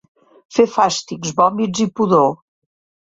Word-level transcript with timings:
Fer 0.57 0.65
fàstics, 0.77 1.35
vòmits 1.41 1.85
i 1.85 1.89
pudor. 2.01 2.29